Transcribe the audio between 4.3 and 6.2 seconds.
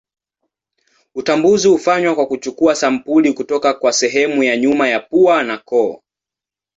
ya nyuma ya pua na koo.